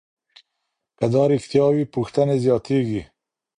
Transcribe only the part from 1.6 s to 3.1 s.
وي، پوښتنې زیاتېږي.